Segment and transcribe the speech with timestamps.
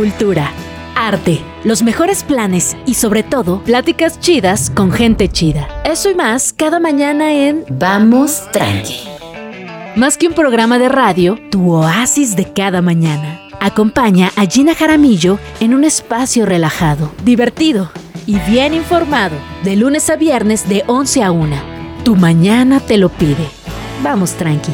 [0.00, 0.50] cultura,
[0.96, 5.68] arte, los mejores planes y sobre todo, pláticas chidas con gente chida.
[5.84, 8.96] Eso y más cada mañana en Vamos Tranqui.
[9.96, 13.42] Más que un programa de radio, tu oasis de cada mañana.
[13.60, 17.90] Acompaña a Gina Jaramillo en un espacio relajado, divertido
[18.24, 21.56] y bien informado, de lunes a viernes de 11 a 1.
[22.06, 23.46] Tu mañana te lo pide.
[24.02, 24.72] Vamos tranqui.